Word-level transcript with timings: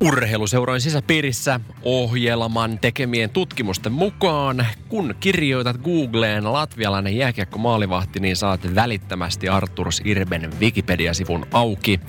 Urheiluseurojen 0.00 0.80
sisäpiirissä 0.80 1.60
ohjelman 1.82 2.78
tekemien 2.78 3.30
tutkimusten 3.30 3.92
mukaan, 3.92 4.66
kun 4.88 5.14
kirjoitat 5.20 5.76
Googleen 5.76 6.52
latvialainen 6.52 7.16
jääkiekko 7.16 7.58
maalivahti, 7.58 8.20
niin 8.20 8.36
saat 8.36 8.74
välittömästi 8.74 9.48
Arturs 9.48 10.02
Irben 10.04 10.50
Wikipedia-sivun 10.60 11.46
auki. 11.52 12.00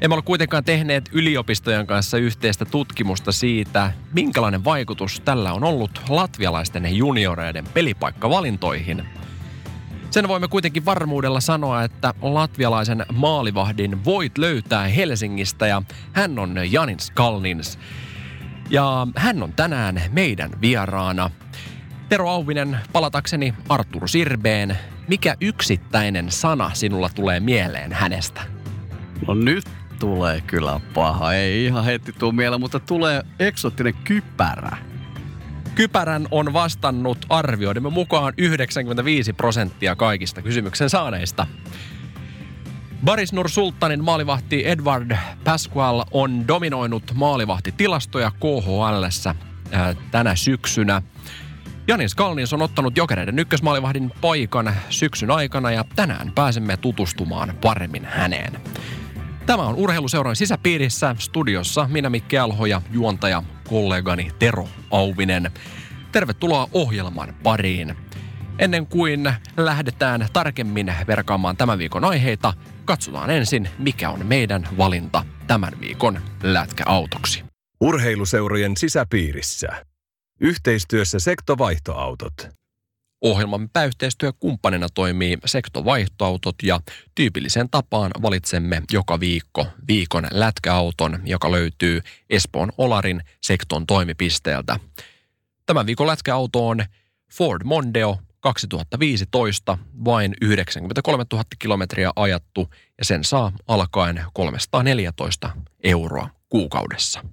Emme 0.00 0.14
ole 0.14 0.22
kuitenkaan 0.22 0.64
tehneet 0.64 1.10
yliopistojen 1.12 1.86
kanssa 1.86 2.18
yhteistä 2.18 2.64
tutkimusta 2.64 3.32
siitä, 3.32 3.92
minkälainen 4.12 4.64
vaikutus 4.64 5.20
tällä 5.20 5.52
on 5.52 5.64
ollut 5.64 6.00
latvialaisten 6.08 6.96
junioreiden 6.96 7.64
pelipaikkavalintoihin– 7.74 9.02
sen 10.10 10.28
voimme 10.28 10.48
kuitenkin 10.48 10.84
varmuudella 10.84 11.40
sanoa, 11.40 11.82
että 11.82 12.14
latvialaisen 12.22 13.06
maalivahdin 13.12 14.04
voit 14.04 14.38
löytää 14.38 14.86
Helsingistä 14.86 15.66
ja 15.66 15.82
hän 16.12 16.38
on 16.38 16.72
Janins 16.72 17.10
Kalnins. 17.10 17.78
Ja 18.70 19.06
hän 19.16 19.42
on 19.42 19.52
tänään 19.52 20.02
meidän 20.12 20.50
vieraana. 20.60 21.30
Tero 22.08 22.28
Auvinen, 22.28 22.78
palatakseni 22.92 23.54
Artur 23.68 24.08
Sirbeen. 24.08 24.78
Mikä 25.08 25.36
yksittäinen 25.40 26.30
sana 26.30 26.70
sinulla 26.74 27.10
tulee 27.14 27.40
mieleen 27.40 27.92
hänestä? 27.92 28.40
No 29.28 29.34
nyt 29.34 29.64
tulee 29.98 30.40
kyllä 30.40 30.80
paha. 30.94 31.34
Ei 31.34 31.64
ihan 31.64 31.84
heti 31.84 32.12
tuu 32.12 32.32
mieleen, 32.32 32.60
mutta 32.60 32.80
tulee 32.80 33.22
eksottinen 33.38 33.94
kypärä. 33.94 34.89
Kypärän 35.80 36.28
on 36.30 36.52
vastannut 36.52 37.18
arvioidemme 37.28 37.90
mukaan 37.90 38.34
95 38.38 39.32
prosenttia 39.32 39.96
kaikista 39.96 40.42
kysymyksen 40.42 40.90
saaneista. 40.90 41.46
Baris 43.04 43.32
Nur 43.32 43.48
Sultanin 43.48 44.04
maalivahti 44.04 44.68
Edward 44.68 45.16
Pasquale 45.44 46.04
on 46.10 46.48
dominoinut 46.48 47.02
maalivahtitilastoja 47.14 48.30
KHL 48.30 49.04
tänä 50.10 50.36
syksynä. 50.36 51.02
Janis 51.86 52.14
Kalnins 52.14 52.52
on 52.52 52.62
ottanut 52.62 52.96
jokereiden 52.96 53.38
ykkösmaalivahdin 53.38 54.12
paikan 54.20 54.74
syksyn 54.90 55.30
aikana 55.30 55.70
ja 55.70 55.84
tänään 55.96 56.32
pääsemme 56.32 56.76
tutustumaan 56.76 57.54
paremmin 57.60 58.04
häneen. 58.04 58.60
Tämä 59.46 59.62
on 59.62 59.74
Urheiluseuran 59.74 60.36
sisäpiirissä 60.36 61.16
studiossa 61.18 61.88
minä 61.92 62.10
Mikki 62.10 62.38
Alho 62.38 62.66
ja 62.66 62.82
juontaja 62.92 63.42
kollegani 63.68 64.30
Tero 64.38 64.68
Auvinen. 64.90 65.50
Tervetuloa 66.12 66.68
ohjelman 66.72 67.34
pariin. 67.42 67.96
Ennen 68.58 68.86
kuin 68.86 69.32
lähdetään 69.56 70.28
tarkemmin 70.32 70.94
verkaamaan 71.06 71.56
tämän 71.56 71.78
viikon 71.78 72.04
aiheita, 72.04 72.52
katsotaan 72.84 73.30
ensin, 73.30 73.68
mikä 73.78 74.10
on 74.10 74.26
meidän 74.26 74.68
valinta 74.78 75.24
tämän 75.46 75.72
viikon 75.80 76.20
lätkäautoksi. 76.42 77.44
Urheiluseurojen 77.80 78.76
sisäpiirissä. 78.76 79.86
Yhteistyössä 80.40 81.18
sektovaihtoautot. 81.18 82.59
Ohjelman 83.20 83.68
pääyhteistyökumppanina 83.68 84.88
toimii 84.94 85.38
sektovaihtoautot 85.44 86.54
ja 86.62 86.80
tyypilliseen 87.14 87.70
tapaan 87.70 88.10
valitsemme 88.22 88.82
joka 88.92 89.20
viikko 89.20 89.66
viikon 89.88 90.26
lätkäauton, 90.30 91.22
joka 91.24 91.52
löytyy 91.52 92.00
Espoon 92.30 92.72
Olarin 92.78 93.20
sekton 93.40 93.86
toimipisteeltä. 93.86 94.80
Tämän 95.66 95.86
viikon 95.86 96.06
lätkäauto 96.06 96.68
on 96.68 96.84
Ford 97.32 97.64
Mondeo 97.64 98.18
2015, 98.40 99.78
vain 100.04 100.34
93 100.40 101.24
000 101.32 101.44
kilometriä 101.58 102.10
ajattu 102.16 102.70
ja 102.98 103.04
sen 103.04 103.24
saa 103.24 103.52
alkaen 103.68 104.24
314 104.32 105.50
euroa 105.82 106.30
kuukaudessa. 106.48 107.24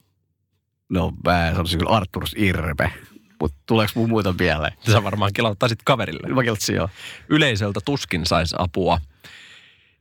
No 0.88 1.12
mä 1.24 1.50
sanoisin 1.50 1.78
kyllä 1.78 1.96
Arturs 1.96 2.34
Irbe. 2.36 2.92
Mutta 3.40 3.56
tuleeko 3.66 3.92
mun 3.94 4.08
muita 4.08 4.34
mieleen? 4.38 4.72
Sä 4.92 5.04
varmaan 5.04 5.32
kilauttaisit 5.34 5.78
kaverille. 5.84 6.28
Mä 6.28 6.42
kiltsin 6.42 6.76
joo. 6.76 6.88
Yleisöltä 7.28 7.80
tuskin 7.84 8.26
saisi 8.26 8.56
apua. 8.58 9.00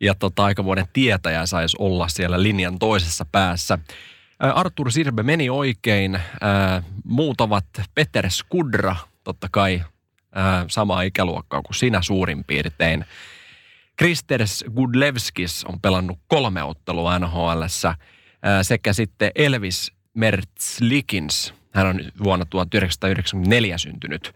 Ja 0.02 0.16
tota, 0.16 0.44
aikavuoden 0.46 0.88
tietäjä 0.94 1.46
saisi 1.46 1.78
olla 1.80 2.08
siellä 2.08 2.44
linjan 2.44 2.80
toisessa 2.80 3.26
päässä. 3.32 3.80
Artur 4.40 4.92
Sirbe 4.92 5.24
meni 5.24 5.50
oikein. 5.50 6.20
Muut 7.04 7.42
ovat 7.42 7.66
Peter 7.96 8.30
Skudra, 8.30 8.96
totta 9.24 9.48
kai 9.52 9.84
samaa 10.68 11.02
ikäluokkaa 11.02 11.62
kuin 11.62 11.76
sinä 11.76 12.02
suurin 12.02 12.44
piirtein. 12.44 13.06
Kristers 13.98 14.66
Gudlevskis 14.76 15.66
on 15.66 15.82
pelannut 15.82 16.20
kolme 16.28 16.64
ottelua 16.64 17.20
nhl 17.20 17.62
sekä 18.62 18.94
sitten 18.94 19.32
Elvis 19.36 19.92
Mertzlikins– 20.14 21.54
hän 21.74 21.88
on 21.88 22.00
vuonna 22.24 22.46
1994 22.46 23.78
syntynyt 23.78 24.36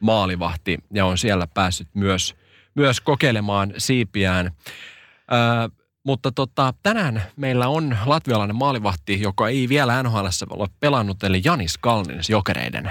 maalivahti 0.00 0.78
ja 0.94 1.06
on 1.06 1.18
siellä 1.18 1.46
päässyt 1.46 1.88
myös, 1.94 2.34
myös 2.74 3.00
kokeilemaan 3.00 3.74
siipiään. 3.78 4.46
Ö, 4.46 5.70
mutta 6.04 6.32
tota, 6.32 6.74
tänään 6.82 7.22
meillä 7.36 7.68
on 7.68 7.96
latvialainen 8.06 8.56
maalivahti, 8.56 9.20
joka 9.20 9.48
ei 9.48 9.68
vielä 9.68 10.02
NHL 10.02 10.26
ole 10.50 10.68
pelannut, 10.80 11.22
eli 11.22 11.40
Janis 11.44 11.78
Kalnins 11.78 12.30
jokereiden 12.30 12.86
ö, 12.86 12.90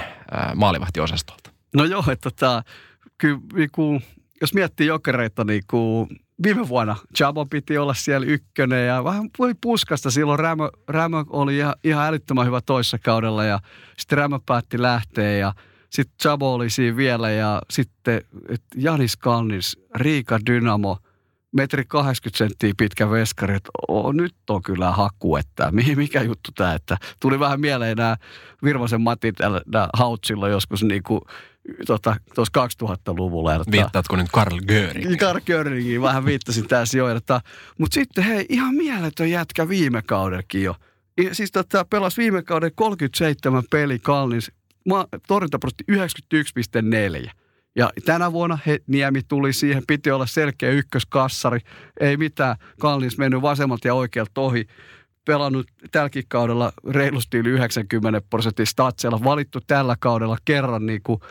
maalivahtiosastolta. 0.55 1.49
No 1.75 1.85
joo, 1.85 2.03
että 2.11 2.31
tota, 2.31 2.63
kyllä 3.17 3.39
miettii 4.53 4.87
jokereita, 4.87 5.43
niin 5.43 5.63
kuin 5.69 6.09
viime 6.43 6.67
vuonna 6.67 6.95
Chabo 7.15 7.45
piti 7.45 7.77
olla 7.77 7.93
siellä 7.93 8.27
ykkönen 8.27 8.87
ja 8.87 9.03
vähän 9.03 9.29
voi 9.39 9.53
puskasta. 9.61 10.11
Silloin 10.11 10.39
Rämö, 10.39 10.69
Rämö 10.87 11.23
oli 11.29 11.57
ihan, 11.57 11.75
ihan 11.83 12.07
älyttömän 12.07 12.45
hyvä 12.45 12.61
toissa 12.61 12.97
kaudella 12.97 13.43
ja 13.43 13.59
sitten 13.97 14.17
Rämö 14.17 14.39
päätti 14.45 14.81
lähteä 14.81 15.37
ja 15.37 15.53
sitten 15.89 16.17
Chabo 16.21 16.53
oli 16.53 16.69
siinä 16.69 16.97
vielä 16.97 17.31
ja 17.31 17.61
sitten 17.69 18.21
Janis 18.75 19.17
Kalnis, 19.17 19.79
Riika 19.95 20.39
Dynamo, 20.45 20.97
metri 21.51 21.85
80 21.85 22.37
senttiä 22.37 22.73
pitkä 22.77 23.09
veskari, 23.09 23.55
että 23.55 23.69
nyt 24.13 24.35
on 24.49 24.61
kyllä 24.61 24.91
haku, 24.91 25.35
että 25.35 25.71
mikä 25.95 26.21
juttu 26.21 26.51
tämä, 26.55 26.73
että 26.73 26.97
tuli 27.19 27.39
vähän 27.39 27.61
mieleen 27.61 27.97
nämä 27.97 28.17
Virmasen 28.63 29.01
Matti 29.01 29.31
tällä 29.31 29.61
hautsilla 29.93 30.49
joskus 30.49 30.83
niin 30.83 31.03
kuin 31.03 31.21
tota, 31.87 32.15
tuossa 32.35 32.67
2000-luvulla. 32.85 33.55
Että, 33.55 33.71
Viittaatko 33.71 34.15
nyt 34.15 34.27
Karl 34.31 34.59
Göring? 34.67 35.17
Karl 35.17 35.39
Göringiin, 35.39 36.01
vähän 36.01 36.25
viittasin 36.25 36.67
tässä 36.67 36.97
jo. 36.97 37.09
Että, 37.09 37.41
mutta 37.77 37.93
sitten 37.95 38.23
hei, 38.23 38.45
ihan 38.49 38.75
mieletön 38.75 39.31
jätkä 39.31 39.69
viime 39.69 40.01
kaudellakin 40.01 40.63
jo. 40.63 40.75
Ja, 41.17 41.35
siis 41.35 41.51
tota, 41.51 41.85
pelasi 41.85 42.21
viime 42.21 42.43
kauden 42.43 42.71
37 42.75 43.63
peli 43.71 43.99
Kalnis, 43.99 44.51
torjuntaprosentti 45.27 45.83
91,4. 47.25 47.31
Ja 47.75 47.89
tänä 48.05 48.31
vuonna 48.31 48.57
he, 48.65 48.79
Niemi 48.87 49.21
tuli 49.27 49.53
siihen, 49.53 49.83
piti 49.87 50.11
olla 50.11 50.25
selkeä 50.25 50.69
ykköskassari. 50.71 51.59
Ei 51.99 52.17
mitään, 52.17 52.55
Kalnis 52.79 53.17
mennyt 53.17 53.41
vasemmalta 53.41 53.87
ja 53.87 53.93
oikealta 53.93 54.41
ohi 54.41 54.67
pelannut 55.25 55.67
tälläkin 55.91 56.23
kaudella 56.27 56.73
reilusti 56.89 57.37
yli 57.37 57.49
90 57.49 58.21
prosentin 58.29 58.67
statsella, 58.67 59.23
valittu 59.23 59.59
tällä 59.67 59.95
kaudella 59.99 60.37
kerran 60.45 60.85
niin 60.85 61.01
kuin 61.03 61.21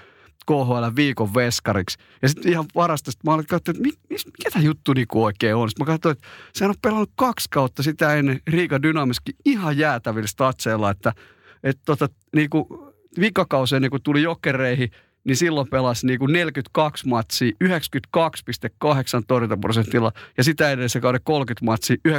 KHL 0.47 0.97
viikon 0.97 1.35
veskariksi. 1.35 1.99
Ja 2.23 2.29
sitten 2.29 2.53
ihan 2.53 2.65
varastosta 2.75 3.21
mä 3.25 3.35
olin 3.35 3.47
katsoin, 3.47 3.77
että 3.77 3.89
mi, 3.89 3.93
mikä 4.11 4.51
tämä 4.53 4.65
juttu 4.65 4.93
niinku 4.93 5.25
oikein 5.25 5.55
on. 5.55 5.71
Sitten 5.71 5.87
mä 5.87 5.93
katsoin, 5.93 6.13
että 6.13 6.29
sehän 6.53 6.71
on 6.71 6.77
pelannut 6.83 7.11
kaksi 7.17 7.49
kautta 7.51 7.83
sitä 7.83 8.15
ennen 8.15 8.41
Riika 8.47 8.83
Dynamiskin 8.83 9.35
ihan 9.45 9.79
jäätävillä 9.79 10.27
statseilla, 10.27 10.91
että 10.91 11.13
et 11.63 11.79
tota, 11.85 12.09
niinku, 12.35 12.93
vikakausi 13.21 13.77
ennen 13.77 13.91
kuin 13.91 14.03
tuli 14.03 14.23
jokereihin, 14.23 14.91
niin 15.25 15.37
silloin 15.37 15.69
pelasi 15.69 16.07
niinku 16.07 16.27
42 16.27 17.09
matsia 17.09 17.53
92,8 17.65 19.25
torjuntaprosentilla 19.27 20.13
ja 20.37 20.45
sitä 20.45 20.71
edellisen 20.71 21.03
kauden 21.03 21.21
30 21.25 21.65
matsia 21.65 21.97
92,5. 22.09 22.13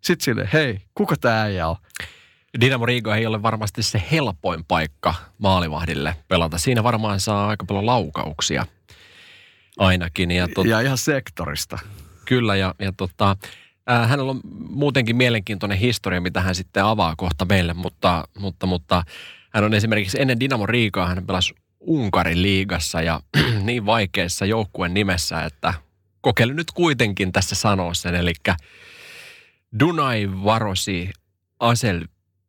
Sitten 0.00 0.24
sille, 0.24 0.48
hei, 0.52 0.80
kuka 0.94 1.16
tämä 1.16 1.42
äijä 1.42 1.68
on? 1.68 1.76
Dynamo 2.60 2.86
Riga 2.86 3.16
ei 3.16 3.26
ole 3.26 3.42
varmasti 3.42 3.82
se 3.82 4.02
helpoin 4.10 4.64
paikka 4.64 5.14
maalivahdille 5.38 6.16
pelata. 6.28 6.58
Siinä 6.58 6.82
varmaan 6.82 7.20
saa 7.20 7.48
aika 7.48 7.64
paljon 7.64 7.86
laukauksia 7.86 8.66
ainakin. 9.78 10.30
Ja, 10.30 10.48
tot, 10.54 10.66
Ja 10.66 10.80
ihan 10.80 10.98
sektorista. 10.98 11.78
Kyllä, 12.24 12.56
ja, 12.56 12.74
ja 12.78 12.92
tota, 12.96 13.36
äh, 13.90 14.08
hänellä 14.08 14.30
on 14.30 14.40
muutenkin 14.68 15.16
mielenkiintoinen 15.16 15.78
historia, 15.78 16.20
mitä 16.20 16.40
hän 16.40 16.54
sitten 16.54 16.84
avaa 16.84 17.14
kohta 17.16 17.44
meille, 17.44 17.74
mutta, 17.74 18.28
mutta, 18.38 18.66
mutta 18.66 19.02
hän 19.50 19.64
on 19.64 19.74
esimerkiksi 19.74 20.20
ennen 20.20 20.40
Dynamo 20.40 20.66
Rigaa, 20.66 21.06
hän 21.06 21.26
pelasi 21.26 21.54
Unkarin 21.80 22.42
liigassa 22.42 23.02
ja 23.02 23.20
niin 23.62 23.86
vaikeassa 23.86 24.46
joukkueen 24.46 24.94
nimessä, 24.94 25.44
että 25.44 25.74
kokeilin 26.20 26.56
nyt 26.56 26.72
kuitenkin 26.72 27.32
tässä 27.32 27.54
sanoa 27.54 27.94
sen, 27.94 28.14
eli 28.14 28.32
Dunai 29.80 30.30
Varosi 30.44 31.10
Asel 31.60 32.04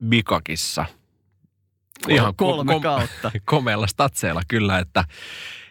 Bikakissa. 0.08 0.86
Ihan 2.08 2.36
kolme 2.36 2.74
kom- 2.74 2.82
kautta. 2.82 3.32
komealla 3.46 3.88
statseilla 3.88 4.42
kyllä, 4.48 4.80
että, 4.80 5.04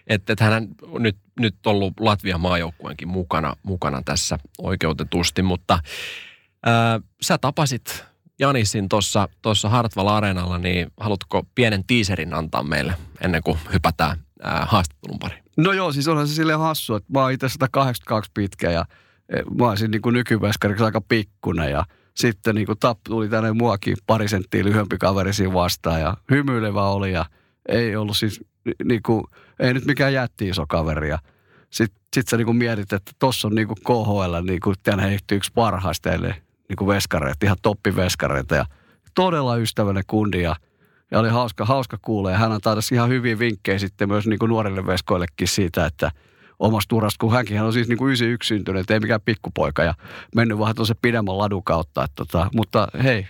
että, 0.06 0.32
että 0.32 0.44
hän 0.44 0.69
on 0.82 1.03
nyt, 1.03 1.17
nyt 1.41 1.67
ollut 1.67 2.00
Latvian 2.00 2.41
maajoukkueenkin 2.41 3.09
mukana, 3.09 3.56
mukana 3.62 4.03
tässä 4.05 4.38
oikeutetusti, 4.59 5.43
mutta 5.43 5.79
ää, 6.67 7.00
sä 7.23 7.38
tapasit 7.38 8.05
Janisin 8.38 8.88
tuossa 8.88 9.29
tossa 9.43 9.69
Hartwall 9.69 10.09
Areenalla, 10.09 10.59
niin 10.59 10.93
haluatko 11.00 11.47
pienen 11.55 11.85
tiiserin 11.85 12.35
antaa 12.35 12.62
meille 12.62 12.94
ennen 13.20 13.43
kuin 13.43 13.59
hypätään 13.73 14.19
ää, 14.43 14.67
haastattelun 14.70 15.19
pariin? 15.19 15.44
No 15.56 15.73
joo, 15.73 15.93
siis 15.93 16.09
onhan 16.09 16.29
se 16.29 16.35
silleen 16.35 16.59
hassu, 16.59 16.94
että 16.94 17.12
mä 17.12 17.20
oon 17.20 17.32
itse 17.32 17.49
182 17.49 18.31
pitkä 18.35 18.70
ja 18.70 18.85
e, 19.29 19.43
mä 19.59 19.69
olisin 19.69 19.91
niin 19.91 20.03
kuin 20.03 20.12
nykyveskariksi 20.12 20.85
aika 20.85 21.00
pikkunen 21.00 21.70
ja 21.70 21.85
sitten 22.16 22.55
niin 22.55 22.66
kuin 22.66 22.78
tap 22.78 22.99
tuli 23.05 23.28
tänne 23.28 23.52
muakin 23.52 23.96
pari 24.06 24.28
senttiä 24.28 24.64
lyhyempi 24.64 24.99
kaveri 24.99 25.32
siinä 25.32 25.55
vastaan 25.55 26.00
ja 26.00 26.16
hymyilevä 26.31 26.88
oli 26.88 27.12
ja 27.12 27.25
ei 27.69 27.96
ollut 27.96 28.16
siis 28.16 28.44
niin 28.84 29.02
kuin, 29.02 29.25
ei 29.61 29.75
nyt 29.75 29.84
mikään 29.84 30.12
jätti 30.12 30.49
iso 30.49 30.64
kaveri 30.69 31.08
ja 31.08 31.19
sitten 31.70 31.99
sit 32.14 32.28
sä 32.28 32.37
niin 32.37 32.46
kuin 32.46 32.56
mietit, 32.56 32.93
että 32.93 33.12
tossa 33.19 33.49
on 33.49 33.55
niin 33.55 33.69
kuin 33.69 33.78
KHL 33.87 34.44
niin 34.46 34.61
kuin 34.61 34.76
tämän 34.82 35.00
heitty 35.00 35.34
yksi 35.34 35.52
parhaista 35.55 36.11
teille 36.11 36.43
niin 36.69 36.76
kuin 36.76 36.88
veskareita, 36.88 37.46
ihan 37.46 37.56
toppiveskareita 37.62 38.55
ja 38.55 38.67
todella 39.14 39.56
ystävällinen 39.56 40.05
kundi 40.06 40.43
ja, 40.43 40.56
ja 41.10 41.20
oli 41.20 41.28
hauska, 41.28 41.64
hauska 41.64 41.99
kuulla 42.02 42.31
ja 42.31 42.38
hän 42.38 42.52
antaa 42.52 42.75
tässä 42.75 42.94
ihan 42.94 43.08
hyviä 43.08 43.38
vinkkejä 43.38 43.78
sitten 43.78 44.08
myös 44.08 44.26
niin 44.26 44.38
kuin 44.38 44.49
nuorille 44.49 44.87
veskoillekin 44.87 45.49
siitä, 45.49 45.87
että 45.87 46.10
omasta 46.59 46.97
urasta, 46.97 47.17
kun 47.21 47.33
hänkin 47.33 47.56
hän 47.56 47.67
on 47.67 47.73
siis 47.73 47.89
niin 47.89 47.99
kuin 47.99 48.09
91 48.09 48.49
syntynyt, 48.49 48.91
ei 48.91 49.01
mikään 49.01 49.21
pikkupoika 49.25 49.83
ja 49.83 49.95
mennyt 50.35 50.59
vähän 50.59 50.75
tuossa 50.75 50.95
pidemmän 51.03 51.39
ladun 51.39 51.65
kautta. 51.65 52.05
Että 52.05 52.15
tota, 52.17 52.51
mutta 52.55 52.89
hei, 53.03 53.27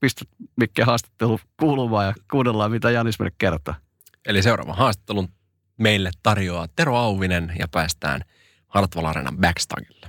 pistä 0.00 0.24
Mikke 0.56 0.82
haastattelu 0.82 1.40
kuulumaan 1.60 2.06
ja 2.06 2.14
kuunnellaan, 2.30 2.70
mitä 2.70 2.90
Janis 2.90 3.18
meille 3.18 3.34
kertoo. 3.38 3.74
Eli 4.26 4.42
seuraavan 4.42 4.76
haastattelun 4.76 5.28
meille 5.78 6.10
tarjoaa 6.22 6.66
Tero 6.76 6.96
Auvinen 6.96 7.52
ja 7.58 7.68
päästään 7.68 8.20
Hartwall 8.66 9.06
Areenan 9.06 9.36
backstagille. 9.36 10.06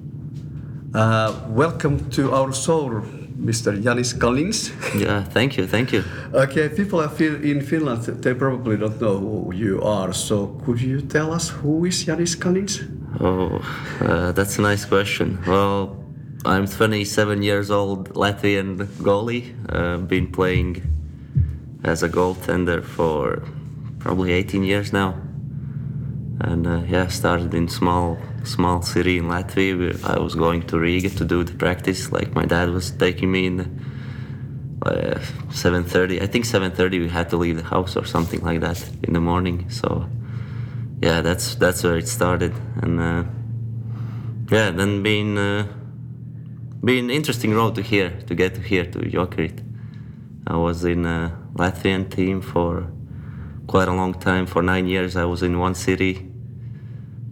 Uh, 0.00 1.56
welcome 1.56 1.98
to 2.16 2.40
our 2.40 2.54
soul, 2.54 3.00
Mr. 3.40 3.82
Janis 3.82 4.12
Kalins. 4.12 4.70
Yeah, 4.94 5.24
thank 5.24 5.56
you, 5.56 5.66
thank 5.66 5.92
you. 5.92 6.04
Okay, 6.34 6.68
people 6.68 7.00
in 7.00 7.62
Finland, 7.62 8.02
they 8.22 8.34
probably 8.34 8.76
don't 8.76 9.00
know 9.00 9.18
who 9.18 9.54
you 9.54 9.82
are. 9.82 10.12
So 10.12 10.60
could 10.64 10.80
you 10.80 11.00
tell 11.00 11.32
us 11.32 11.48
who 11.48 11.84
is 11.86 12.04
Janis 12.04 12.36
Kalins? 12.36 12.84
Oh, 13.20 13.60
uh, 14.00 14.32
that's 14.32 14.58
a 14.58 14.62
nice 14.62 14.84
question. 14.84 15.38
Well, 15.46 15.96
I'm 16.44 16.66
27 16.66 17.42
years 17.42 17.70
old, 17.70 18.10
Latvian 18.14 18.86
goalie. 19.02 19.54
Uh, 19.68 19.98
been 19.98 20.30
playing 20.30 20.82
as 21.84 22.02
a 22.02 22.08
goaltender 22.08 22.82
for 22.82 23.42
probably 23.98 24.32
18 24.32 24.64
years 24.64 24.92
now, 24.92 25.20
and 26.40 26.66
uh, 26.66 26.82
yeah, 26.86 27.08
started 27.08 27.54
in 27.54 27.68
small 27.68 28.18
small 28.44 28.82
city 28.82 29.18
in 29.18 29.24
Latvia. 29.24 30.02
I 30.04 30.18
was 30.18 30.34
going 30.34 30.62
to 30.68 30.78
Riga 30.78 31.10
to 31.10 31.24
do 31.24 31.44
the 31.44 31.54
practice, 31.54 32.10
like 32.12 32.34
my 32.34 32.46
dad 32.46 32.70
was 32.70 32.90
taking 32.90 33.30
me 33.32 33.46
in. 33.46 33.56
The, 33.58 33.70
uh, 34.82 35.20
7:30. 35.50 36.22
I 36.22 36.26
think 36.26 36.44
7:30 36.44 37.00
we 37.00 37.08
had 37.08 37.28
to 37.30 37.36
leave 37.36 37.56
the 37.56 37.64
house 37.64 37.96
or 37.96 38.04
something 38.04 38.40
like 38.40 38.60
that 38.60 38.88
in 39.02 39.12
the 39.12 39.20
morning. 39.20 39.68
So 39.68 40.08
yeah, 41.02 41.20
that's 41.20 41.54
that's 41.56 41.82
where 41.82 41.96
it 41.96 42.08
started, 42.08 42.54
and 42.82 43.00
uh, 43.00 43.24
yeah, 44.50 44.70
then 44.70 45.02
been 45.02 45.38
uh, 45.38 45.66
been 46.84 47.10
interesting 47.10 47.54
road 47.54 47.74
to 47.74 47.82
here 47.82 48.10
to 48.26 48.34
get 48.34 48.54
to 48.54 48.60
here 48.60 48.84
to 48.84 48.98
Jokerit. 48.98 49.62
I 50.46 50.56
was 50.56 50.84
in 50.84 51.04
a 51.04 51.36
Latvian 51.54 52.10
team 52.10 52.40
for 52.40 52.90
quite 53.66 53.88
a 53.88 53.94
long 53.94 54.14
time. 54.14 54.46
For 54.46 54.62
nine 54.62 54.86
years, 54.86 55.16
I 55.16 55.24
was 55.24 55.42
in 55.42 55.58
one 55.58 55.74
city. 55.74 56.29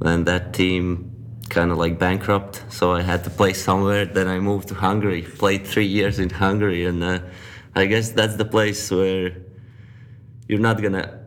Then 0.00 0.24
that 0.24 0.52
team 0.52 1.18
kind 1.48 1.70
of 1.70 1.78
like 1.78 1.98
bankrupt, 1.98 2.64
so 2.68 2.92
I 2.92 3.02
had 3.02 3.24
to 3.24 3.30
play 3.30 3.52
somewhere. 3.52 4.04
Then 4.04 4.28
I 4.28 4.38
moved 4.38 4.68
to 4.68 4.74
Hungary, 4.74 5.22
played 5.22 5.66
three 5.66 5.86
years 5.86 6.18
in 6.18 6.30
Hungary, 6.30 6.84
and 6.84 7.02
uh, 7.02 7.20
I 7.74 7.86
guess 7.86 8.10
that's 8.10 8.36
the 8.36 8.44
place 8.44 8.90
where 8.90 9.36
you're 10.46 10.60
not 10.60 10.80
gonna 10.80 11.20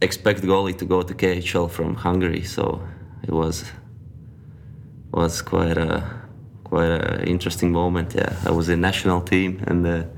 expect 0.00 0.42
goalie 0.42 0.76
to 0.78 0.84
go 0.84 1.02
to 1.02 1.14
KHL 1.14 1.70
from 1.70 1.94
Hungary. 1.94 2.42
So 2.42 2.86
it 3.22 3.30
was 3.30 3.64
was 5.12 5.42
quite 5.42 5.76
a 5.76 6.20
quite 6.64 6.90
a 6.90 7.24
interesting 7.24 7.72
moment. 7.72 8.14
Yeah, 8.14 8.34
I 8.44 8.50
was 8.50 8.68
in 8.68 8.80
national 8.80 9.20
team, 9.20 9.62
and 9.66 9.84
the 9.84 10.08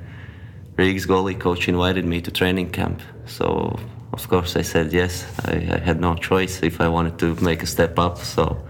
Rigs 0.76 1.06
goalie 1.06 1.38
coach 1.38 1.68
invited 1.68 2.04
me 2.04 2.20
to 2.20 2.30
training 2.30 2.70
camp. 2.70 3.02
So 3.26 3.78
of 4.12 4.28
course 4.28 4.56
I 4.56 4.62
said 4.62 4.92
yes. 4.92 5.24
I, 5.44 5.52
I 5.76 5.78
had 5.78 6.00
no 6.00 6.14
choice 6.14 6.62
if 6.62 6.80
I 6.80 6.88
wanted 6.88 7.18
to 7.20 7.34
make 7.44 7.62
a 7.62 7.66
step 7.66 7.98
up. 7.98 8.18
So 8.18 8.62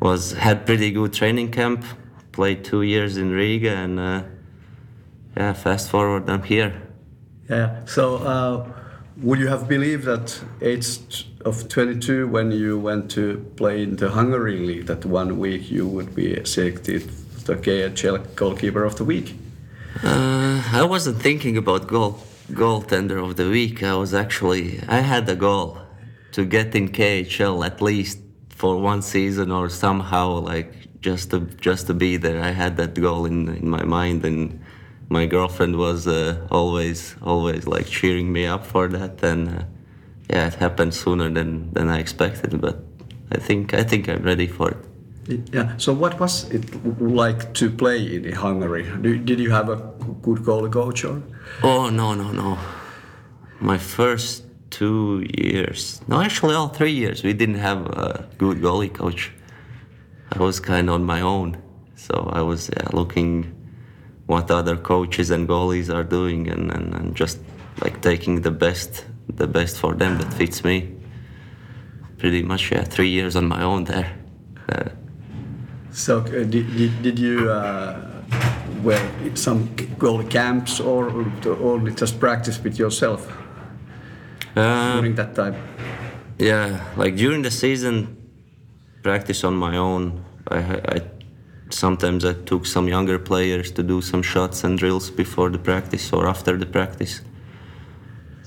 was 0.00 0.32
had 0.32 0.66
pretty 0.66 0.90
good 0.90 1.12
training 1.12 1.50
camp. 1.50 1.84
Played 2.32 2.64
two 2.64 2.82
years 2.82 3.16
in 3.16 3.30
Riga, 3.30 3.70
and 3.70 3.98
uh, 3.98 4.22
yeah, 5.36 5.52
fast 5.54 5.88
forward 5.90 6.28
I'm 6.28 6.42
here. 6.42 6.82
Yeah. 7.48 7.84
So, 7.86 8.16
uh, 8.16 8.68
would 9.22 9.38
you 9.38 9.48
have 9.48 9.66
believed 9.66 10.06
at 10.06 10.38
age 10.60 11.26
of 11.46 11.68
22 11.68 12.28
when 12.28 12.52
you 12.52 12.78
went 12.78 13.10
to 13.12 13.38
play 13.56 13.82
in 13.82 13.96
the 13.96 14.10
Hungary 14.10 14.58
league 14.58 14.86
that 14.86 15.06
one 15.06 15.38
week 15.38 15.70
you 15.70 15.86
would 15.88 16.14
be 16.14 16.44
selected 16.44 17.08
the 17.46 17.56
KHL 17.56 18.34
goalkeeper 18.34 18.84
of 18.84 18.96
the 18.96 19.04
week? 19.04 19.34
Uh, 20.02 20.62
I 20.72 20.82
wasn't 20.82 21.22
thinking 21.22 21.56
about 21.56 21.86
goal 21.86 22.20
goaltender 22.52 23.22
of 23.22 23.36
the 23.36 23.48
week. 23.48 23.82
I 23.82 23.94
was 23.94 24.14
actually 24.14 24.80
I 24.88 25.00
had 25.00 25.28
a 25.28 25.36
goal 25.36 25.78
to 26.32 26.44
get 26.44 26.74
in 26.74 26.88
KHL 26.88 27.64
at 27.64 27.80
least 27.82 28.18
for 28.50 28.80
one 28.80 29.02
season 29.02 29.50
or 29.50 29.68
somehow 29.68 30.38
like 30.38 31.00
just 31.00 31.30
to 31.30 31.40
just 31.60 31.86
to 31.88 31.94
be 31.94 32.16
there. 32.16 32.42
I 32.42 32.50
had 32.50 32.76
that 32.76 32.94
goal 32.94 33.26
in 33.26 33.48
in 33.48 33.68
my 33.68 33.84
mind 33.84 34.24
and 34.24 34.60
my 35.08 35.26
girlfriend 35.26 35.76
was 35.76 36.06
uh, 36.06 36.46
always 36.50 37.16
always 37.22 37.66
like 37.66 37.86
cheering 37.86 38.32
me 38.32 38.46
up 38.46 38.66
for 38.66 38.88
that 38.88 39.22
and 39.22 39.48
uh, 39.48 39.62
yeah 40.28 40.48
it 40.48 40.54
happened 40.54 40.94
sooner 40.94 41.30
than 41.30 41.72
than 41.74 41.88
I 41.88 41.98
expected 41.98 42.60
but 42.60 42.76
I 43.30 43.38
think 43.38 43.74
I 43.74 43.82
think 43.82 44.08
I'm 44.08 44.22
ready 44.22 44.46
for 44.46 44.70
it. 44.70 44.95
Yeah. 45.28 45.76
So, 45.76 45.92
what 45.92 46.20
was 46.20 46.48
it 46.50 46.64
like 47.00 47.52
to 47.54 47.70
play 47.70 48.14
in 48.14 48.32
Hungary? 48.32 48.84
Did 49.02 49.40
you 49.40 49.50
have 49.50 49.68
a 49.68 49.76
good 50.22 50.38
goalie 50.38 50.72
coach 50.72 51.04
or? 51.04 51.22
Oh 51.62 51.90
no 51.90 52.14
no 52.14 52.30
no! 52.30 52.58
My 53.60 53.78
first 53.78 54.44
two 54.70 55.26
years, 55.34 56.00
no, 56.06 56.20
actually 56.20 56.54
all 56.54 56.68
three 56.68 56.92
years, 56.92 57.24
we 57.24 57.32
didn't 57.32 57.56
have 57.56 57.86
a 57.86 58.28
good 58.38 58.58
goalie 58.58 58.92
coach. 58.92 59.32
I 60.32 60.38
was 60.38 60.60
kind 60.60 60.88
of 60.88 60.96
on 60.96 61.04
my 61.04 61.20
own, 61.22 61.56
so 61.96 62.30
I 62.32 62.42
was 62.42 62.70
yeah, 62.76 62.88
looking 62.92 63.52
what 64.26 64.50
other 64.50 64.76
coaches 64.76 65.30
and 65.30 65.48
goalies 65.48 65.92
are 65.92 66.04
doing, 66.04 66.48
and, 66.48 66.70
and, 66.70 66.94
and 66.94 67.16
just 67.16 67.38
like 67.82 68.00
taking 68.00 68.42
the 68.42 68.50
best 68.50 69.04
the 69.28 69.46
best 69.46 69.78
for 69.78 69.94
them 69.94 70.18
that 70.18 70.32
fits 70.34 70.62
me. 70.62 70.92
Pretty 72.18 72.42
much, 72.42 72.70
yeah, 72.70 72.84
three 72.84 73.08
years 73.08 73.34
on 73.34 73.46
my 73.46 73.62
own 73.62 73.84
there. 73.84 74.16
Uh, 74.68 74.90
So, 75.96 76.18
uh, 76.18 76.44
did, 76.44 76.76
did, 76.76 77.02
did 77.02 77.18
you 77.18 77.50
uh, 77.50 78.06
well 78.82 79.02
some 79.34 79.68
goalie 79.98 80.28
camps 80.28 80.78
or 80.78 81.08
only 81.46 81.94
just 81.94 82.20
practice 82.20 82.62
with 82.62 82.78
yourself? 82.78 83.26
Uh, 84.54 84.96
during 84.96 85.14
that 85.14 85.34
time? 85.34 85.56
Yeah, 86.38 86.84
like 86.98 87.16
during 87.16 87.40
the 87.40 87.50
season, 87.50 88.14
practice 89.02 89.42
on 89.42 89.56
my 89.56 89.78
own. 89.78 90.22
I, 90.48 90.58
I 90.58 91.00
sometimes 91.70 92.26
I 92.26 92.34
took 92.34 92.66
some 92.66 92.88
younger 92.88 93.18
players 93.18 93.70
to 93.72 93.82
do 93.82 94.02
some 94.02 94.22
shots 94.22 94.64
and 94.64 94.78
drills 94.78 95.08
before 95.08 95.48
the 95.48 95.58
practice 95.58 96.12
or 96.12 96.28
after 96.28 96.58
the 96.58 96.66
practice. 96.66 97.22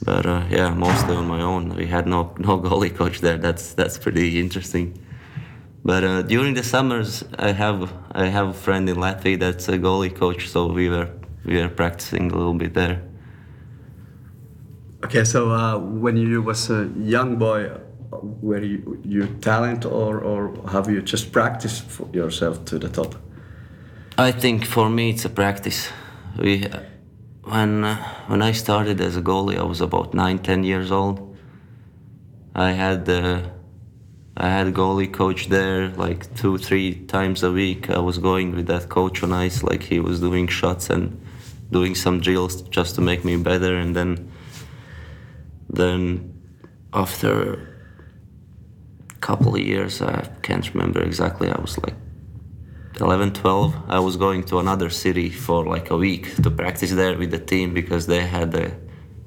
But 0.03 0.27
uh, 0.27 0.43
yeah, 0.51 0.69
mostly 0.75 1.15
on 1.15 1.27
my 1.27 1.41
own. 1.41 1.75
We 1.75 1.87
had 1.87 2.05
no 2.05 2.35
no 2.37 2.59
goalie 2.59 2.95
coach 2.95 3.21
there. 3.21 3.39
That's 3.39 3.73
that's 3.73 3.97
pretty 3.97 4.39
interesting. 4.39 5.03
But 5.83 6.03
uh, 6.03 6.21
during 6.23 6.55
the 6.55 6.63
summers, 6.63 7.23
I 7.37 7.51
have 7.51 7.93
I 8.11 8.25
have 8.25 8.49
a 8.49 8.53
friend 8.53 8.89
in 8.89 8.97
Latvia 8.97 9.39
that's 9.39 9.69
a 9.69 9.77
goalie 9.77 10.13
coach, 10.13 10.49
so 10.49 10.67
we 10.67 10.89
were 10.89 11.09
we 11.45 11.57
were 11.57 11.69
practicing 11.69 12.31
a 12.31 12.35
little 12.35 12.53
bit 12.53 12.73
there. 12.73 13.01
Okay, 15.05 15.23
so 15.23 15.51
uh, 15.51 15.77
when 15.77 16.17
you 16.17 16.41
was 16.41 16.69
a 16.69 16.89
young 16.97 17.37
boy, 17.37 17.71
were 18.41 18.61
you, 18.61 18.99
you 19.05 19.27
talent 19.41 19.85
or, 19.85 20.19
or 20.19 20.53
have 20.69 20.89
you 20.89 21.01
just 21.01 21.31
practiced 21.31 21.83
for 21.83 22.07
yourself 22.11 22.65
to 22.65 22.77
the 22.77 22.89
top? 22.89 23.15
I 24.17 24.31
think 24.31 24.65
for 24.65 24.89
me 24.89 25.11
it's 25.11 25.23
a 25.23 25.29
practice. 25.29 25.89
We, 26.37 26.67
when 27.43 27.85
uh, 27.85 27.95
when 28.27 28.41
I 28.41 28.51
started 28.51 28.99
as 28.99 29.15
a 29.15 29.21
goalie, 29.21 29.57
I 29.57 29.63
was 29.63 29.79
about 29.81 30.13
nine, 30.13 30.39
ten 30.39 30.63
years 30.63 30.91
old. 30.91 31.37
I 32.53 32.71
had 32.71 33.07
uh, 33.07 33.41
I 34.41 34.47
had 34.47 34.67
a 34.67 34.71
goalie 34.71 35.11
coach 35.11 35.49
there 35.49 35.89
like 35.89 36.33
two, 36.37 36.57
three 36.57 36.95
times 37.07 37.43
a 37.43 37.51
week. 37.51 37.89
I 37.89 37.99
was 37.99 38.17
going 38.17 38.55
with 38.55 38.67
that 38.67 38.87
coach 38.87 39.21
on 39.21 39.33
ice, 39.33 39.63
like 39.63 39.83
he 39.83 39.99
was 39.99 40.21
doing 40.21 40.47
shots 40.47 40.89
and 40.89 41.21
doing 41.71 41.93
some 41.93 42.21
drills 42.21 42.61
just 42.61 42.95
to 42.95 43.01
make 43.01 43.25
me 43.25 43.35
better. 43.35 43.75
And 43.75 43.93
then 43.93 44.31
then 45.69 46.41
after 46.93 47.33
a 49.09 49.19
couple 49.19 49.55
of 49.55 49.61
years, 49.61 50.01
I 50.01 50.29
can't 50.41 50.73
remember 50.73 51.01
exactly. 51.01 51.49
I 51.49 51.59
was 51.59 51.77
like 51.79 51.95
11, 53.01 53.33
12, 53.33 53.75
I 53.89 53.99
was 53.99 54.15
going 54.15 54.43
to 54.45 54.59
another 54.59 54.89
city 54.89 55.29
for 55.29 55.65
like 55.65 55.89
a 55.89 55.97
week 55.97 56.35
to 56.43 56.49
practice 56.49 56.91
there 56.91 57.17
with 57.17 57.31
the 57.31 57.39
team 57.39 57.73
because 57.73 58.07
they 58.07 58.21
had 58.21 58.55
a, 58.55 58.71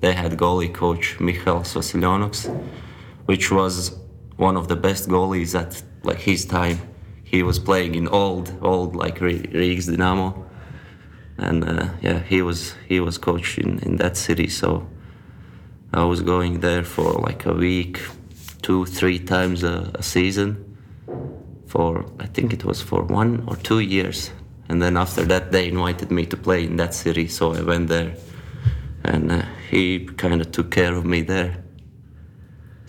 they 0.00 0.14
had 0.14 0.32
goalie 0.38 0.72
coach 0.72 1.20
Michails 1.20 1.74
Vasiljonoks, 1.74 2.48
which 3.26 3.50
was 3.52 4.01
one 4.42 4.56
of 4.56 4.66
the 4.66 4.76
best 4.76 5.08
goalies 5.08 5.54
at 5.54 5.82
like 6.02 6.18
his 6.18 6.44
time. 6.44 6.78
He 7.22 7.42
was 7.42 7.58
playing 7.58 7.94
in 7.94 8.08
old, 8.08 8.46
old 8.60 8.96
like 8.96 9.20
Rigas 9.20 9.86
Dynamo, 9.86 10.28
and 11.38 11.64
uh, 11.64 11.88
yeah, 12.02 12.18
he 12.32 12.42
was 12.42 12.74
he 12.88 13.00
was 13.00 13.18
coach 13.18 13.58
in, 13.58 13.78
in 13.86 13.96
that 13.96 14.16
city. 14.16 14.48
So 14.48 14.68
I 15.94 16.04
was 16.04 16.20
going 16.22 16.60
there 16.60 16.84
for 16.84 17.12
like 17.28 17.46
a 17.46 17.54
week, 17.54 18.00
two, 18.62 18.84
three 18.84 19.18
times 19.18 19.62
a, 19.62 19.90
a 19.94 20.02
season 20.02 20.50
for 21.66 22.04
I 22.18 22.26
think 22.26 22.52
it 22.52 22.64
was 22.64 22.82
for 22.82 23.02
one 23.04 23.44
or 23.46 23.56
two 23.56 23.80
years, 23.80 24.30
and 24.68 24.82
then 24.82 24.96
after 24.96 25.24
that 25.24 25.52
they 25.52 25.68
invited 25.68 26.10
me 26.10 26.26
to 26.26 26.36
play 26.36 26.64
in 26.64 26.76
that 26.76 26.94
city, 26.94 27.28
so 27.28 27.54
I 27.54 27.62
went 27.62 27.88
there, 27.88 28.12
and 29.04 29.32
uh, 29.32 29.42
he 29.70 30.06
kind 30.16 30.40
of 30.40 30.50
took 30.50 30.70
care 30.70 30.94
of 30.94 31.04
me 31.04 31.22
there. 31.22 31.61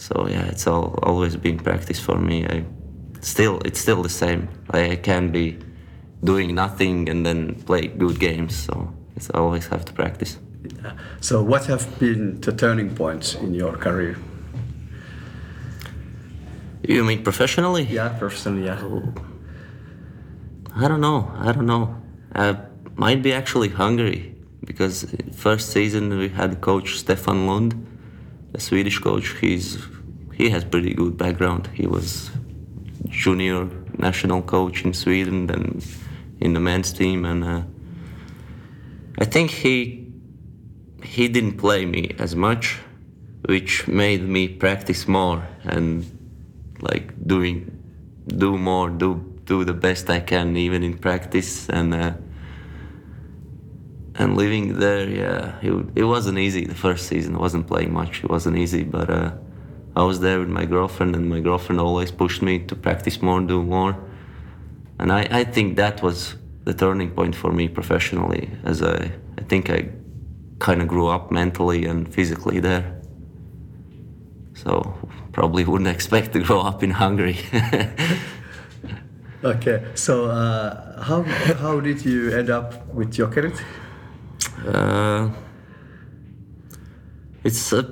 So 0.04 0.28
yeah, 0.28 0.52
it's 0.52 0.68
all 0.68 1.00
always 1.02 1.38
been 1.38 1.58
practice 1.58 1.98
for 1.98 2.18
me. 2.18 2.46
I 2.46 2.66
still 3.22 3.62
it's 3.64 3.80
still 3.80 4.04
the 4.04 4.16
same. 4.24 4.50
I, 4.70 4.92
I 4.92 4.96
can 4.98 5.32
be 5.32 5.58
doing 6.22 6.54
nothing 6.54 7.10
and 7.10 7.26
then 7.26 7.56
play 7.66 7.88
good 7.88 8.20
games, 8.20 8.54
so 8.54 8.94
it's 9.16 9.30
I 9.34 9.38
always 9.38 9.68
have 9.68 9.86
to 9.86 9.94
practice. 9.94 10.40
Yeah. 10.84 10.92
So 11.22 11.42
what 11.42 11.68
have 11.68 11.88
been 12.00 12.42
the 12.42 12.52
turning 12.52 12.94
points 12.96 13.36
in 13.36 13.54
your 13.54 13.78
career? 13.78 14.18
You 16.86 17.06
mean 17.06 17.24
professionally? 17.24 17.84
Yeah, 17.84 18.10
professionally, 18.20 18.66
yeah. 18.66 18.82
I 20.76 20.90
don't 20.90 21.00
know. 21.00 21.32
I 21.40 21.54
don't 21.54 21.66
know. 21.66 21.96
Uh, 22.36 22.56
might 22.98 23.22
be 23.24 23.32
actually 23.32 23.70
Hungary 23.70 24.36
because 24.66 25.06
first 25.32 25.72
season 25.72 26.10
we 26.18 26.28
had 26.28 26.60
coach 26.60 26.98
Stefan 26.98 27.48
Lund, 27.48 27.74
a 28.54 28.60
Swedish 28.60 29.00
coach. 29.00 29.28
He's 29.40 29.78
he 30.34 30.50
has 30.50 30.64
pretty 30.64 30.94
good 30.94 31.18
background. 31.18 31.70
He 31.74 31.88
was 31.88 32.32
junior 33.08 33.70
national 33.98 34.42
coach 34.42 34.84
in 34.86 34.94
Sweden, 34.94 35.48
then 35.48 35.82
in 36.40 36.54
the 36.54 36.60
men's 36.60 36.92
team, 36.92 37.26
and 37.26 37.44
uh, 37.44 37.62
I 39.20 39.26
think 39.26 39.52
he 39.52 40.08
he 41.04 41.28
didn't 41.28 41.58
play 41.58 41.86
me 41.86 42.16
as 42.18 42.36
much, 42.36 42.80
which 43.46 43.88
made 43.88 44.24
me 44.28 44.48
practice 44.48 45.08
more 45.08 45.48
and 45.64 46.06
like 46.82 47.14
doing 47.28 47.70
do 48.28 48.58
more 48.58 48.90
do 48.90 49.34
do 49.46 49.64
the 49.64 49.74
best 49.74 50.10
I 50.10 50.20
can 50.20 50.56
even 50.58 50.84
in 50.84 50.98
practice 50.98 51.70
and 51.70 51.94
uh, 51.94 52.14
and 54.16 54.38
living 54.38 54.80
there 54.80 55.10
yeah 55.10 55.60
it, 55.62 55.86
it 55.96 56.04
wasn't 56.04 56.38
easy 56.38 56.66
the 56.66 56.76
first 56.76 57.08
season 57.08 57.38
wasn't 57.38 57.68
playing 57.68 57.92
much 57.94 58.24
it 58.24 58.30
wasn't 58.30 58.58
easy 58.58 58.84
but 58.84 59.10
uh, 59.10 59.32
I 59.96 60.04
was 60.04 60.20
there 60.20 60.40
with 60.40 60.50
my 60.50 60.66
girlfriend 60.66 61.16
and 61.16 61.30
my 61.30 61.40
girlfriend 61.40 61.80
always 61.80 62.12
pushed 62.12 62.42
me 62.42 62.60
to 62.60 62.76
practice 62.76 63.22
more 63.22 63.42
do 63.42 63.62
more 63.64 63.96
and 65.00 65.12
I, 65.12 65.28
I 65.30 65.44
think 65.44 65.76
that 65.78 66.02
was 66.02 66.36
the 66.64 66.74
turning 66.74 67.12
point 67.12 67.36
for 67.36 67.52
me 67.52 67.68
professionally 67.68 68.50
as 68.64 68.82
I, 68.82 69.12
I 69.38 69.42
think 69.44 69.70
I 69.70 69.90
kind 70.60 70.82
of 70.82 70.88
grew 70.88 71.08
up 71.08 71.32
mentally 71.32 71.86
and 71.86 72.12
physically 72.14 72.60
there 72.60 73.02
so 74.54 74.96
probably 75.34 75.66
wouldn't 75.66 75.90
expect 75.98 76.34
to 76.34 76.40
grow 76.40 76.62
up 76.62 76.84
in 76.84 76.92
Hungary. 76.92 77.38
okay, 79.44 79.84
so 79.96 80.26
uh, 80.26 81.04
how 81.04 81.24
how 81.24 81.80
did 81.80 82.06
you 82.06 82.32
end 82.32 82.50
up 82.50 82.88
with 82.94 83.12
Jokerit? 83.12 83.60
Uh, 84.66 85.30
it's 87.44 87.74
a 87.74 87.84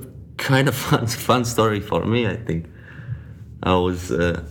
kind 0.41 0.67
of 0.67 0.75
fun, 0.88 1.07
fun 1.07 1.45
story 1.45 1.79
for 1.79 2.03
me. 2.03 2.27
I 2.27 2.36
think 2.36 2.65
I 3.63 3.75
was 3.75 4.12
uh, 4.12 4.43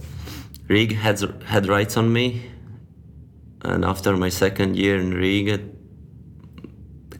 Riga 0.69 0.95
had 0.95 1.21
had 1.45 1.67
rights 1.67 1.97
on 1.97 2.13
me, 2.13 2.51
and 3.63 3.85
after 3.85 4.17
my 4.17 4.31
second 4.31 4.77
year 4.77 4.99
in 4.99 5.13
Riga, 5.13 5.59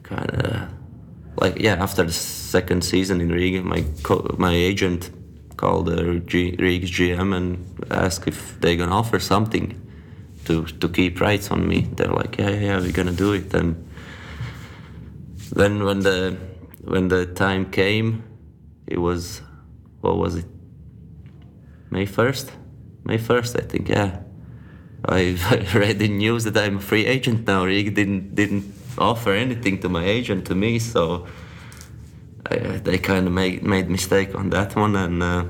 kind 0.03 0.31
of 0.31 0.69
like 1.35 1.59
yeah, 1.59 1.75
after 1.83 2.03
the 2.03 2.13
second 2.13 2.83
season 2.83 3.21
in 3.21 3.29
Riga, 3.29 3.61
my 3.61 3.83
my 4.37 4.53
agent 4.53 5.11
called 5.57 5.85
the 5.87 6.19
G- 6.25 6.55
Riga's 6.57 6.91
GM 6.91 7.35
and 7.35 7.49
asked 7.91 8.27
if 8.27 8.59
they're 8.61 8.77
gonna 8.77 8.95
offer 8.95 9.19
something 9.19 9.79
to 10.45 10.65
to 10.65 10.89
keep 10.89 11.19
rights 11.21 11.51
on 11.51 11.67
me. 11.67 11.87
They're 11.95 12.15
like, 12.21 12.37
yeah, 12.39 12.49
yeah 12.49 12.79
we're 12.79 12.91
gonna 12.91 13.11
do 13.11 13.33
it. 13.33 13.53
And 13.53 13.75
then 15.53 15.83
when 15.83 15.99
the 15.99 16.37
when 16.83 17.09
the 17.09 17.25
time 17.25 17.69
came, 17.69 18.30
it 18.91 18.99
was 18.99 19.41
what 20.01 20.17
was 20.17 20.35
it? 20.35 20.45
May 21.89 22.05
first, 22.05 22.51
May 23.03 23.17
first, 23.17 23.55
I 23.55 23.61
think. 23.61 23.89
Yeah, 23.89 24.19
I 25.05 25.37
read 25.73 25.99
the 25.99 26.07
news 26.07 26.43
that 26.43 26.57
I'm 26.57 26.77
a 26.77 26.81
free 26.81 27.05
agent 27.05 27.47
now. 27.47 27.65
Riga 27.65 27.91
didn't 27.91 28.35
didn't 28.35 28.65
offer 28.97 29.31
anything 29.31 29.79
to 29.81 29.89
my 29.89 30.05
agent 30.05 30.45
to 30.47 30.55
me, 30.55 30.79
so 30.79 31.27
I, 32.49 32.55
they 32.87 32.97
kind 32.97 33.27
of 33.27 33.33
made 33.33 33.63
made 33.63 33.89
mistake 33.89 34.35
on 34.35 34.49
that 34.49 34.75
one, 34.75 34.95
and 34.95 35.23
uh, 35.23 35.45